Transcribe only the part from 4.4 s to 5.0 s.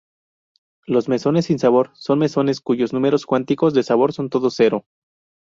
cero.